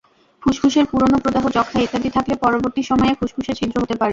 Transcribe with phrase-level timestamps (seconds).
[0.43, 4.09] ফুসফুসের পুরোনো প্রদাহ, যক্ষ্মা ইত্যাদি থাকলে পরবর্তী সময়ে ফুসফুসে ছিদ্র হতে পারে।